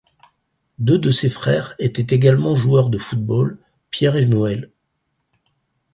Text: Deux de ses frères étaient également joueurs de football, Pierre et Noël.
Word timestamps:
Deux 0.79 0.97
de 0.97 1.11
ses 1.11 1.29
frères 1.29 1.75
étaient 1.77 2.15
également 2.15 2.55
joueurs 2.55 2.89
de 2.89 2.97
football, 2.97 3.59
Pierre 3.91 4.15
et 4.15 4.25
Noël. 4.25 4.71